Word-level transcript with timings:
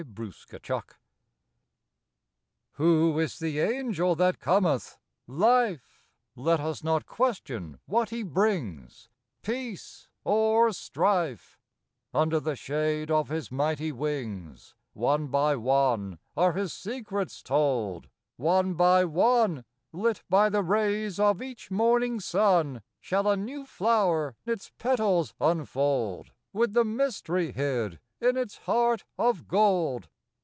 ■\^7H0 0.01 0.97
is 3.21 3.37
the 3.37 3.59
Angel 3.59 4.15
that 4.15 4.39
cometh? 4.39 4.97
VV 5.27 5.37
Life! 5.43 6.01
Let 6.35 6.59
us 6.59 6.83
not 6.83 7.05
question 7.05 7.79
what 7.85 8.09
he 8.09 8.23
brings, 8.23 9.09
Peace 9.43 10.09
or 10.23 10.73
Strife; 10.73 11.59
Under 12.15 12.39
the 12.39 12.55
shade 12.55 13.11
of 13.11 13.29
his 13.29 13.51
mighty 13.51 13.91
wings, 13.91 14.73
One 14.93 15.27
by 15.27 15.55
one 15.55 16.17
Are 16.35 16.53
his 16.53 16.73
secrets 16.73 17.43
told; 17.43 18.09
One 18.37 18.73
by 18.73 19.05
one, 19.05 19.65
Lit 19.93 20.23
by 20.27 20.49
the 20.49 20.63
rays 20.63 21.19
of 21.19 21.43
eath 21.43 21.69
morning 21.69 22.19
sun, 22.19 22.81
Shall 22.99 23.27
a 23.29 23.37
new 23.37 23.67
flower 23.67 24.35
its 24.47 24.71
petals 24.79 25.35
unfold, 25.39 26.31
With 26.53 26.73
the 26.73 26.83
mystery 26.85 27.51
hid 27.51 27.99
in 28.19 28.35
its 28.37 28.57
heart 28.59 29.03
of 29.17 29.47
gold. 29.47 30.07